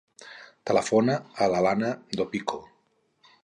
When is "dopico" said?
2.23-2.61